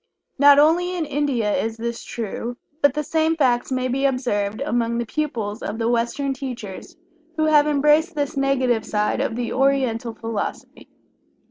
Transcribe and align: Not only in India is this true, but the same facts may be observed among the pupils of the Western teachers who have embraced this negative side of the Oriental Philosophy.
Not 0.39 0.57
only 0.57 0.97
in 0.97 1.05
India 1.05 1.53
is 1.55 1.77
this 1.77 2.03
true, 2.03 2.57
but 2.81 2.95
the 2.95 3.03
same 3.03 3.35
facts 3.35 3.71
may 3.71 3.87
be 3.87 4.05
observed 4.05 4.59
among 4.61 4.97
the 4.97 5.05
pupils 5.05 5.61
of 5.61 5.77
the 5.77 5.89
Western 5.89 6.33
teachers 6.33 6.97
who 7.37 7.45
have 7.45 7.67
embraced 7.67 8.15
this 8.15 8.35
negative 8.35 8.83
side 8.83 9.21
of 9.21 9.35
the 9.35 9.53
Oriental 9.53 10.15
Philosophy. 10.15 10.89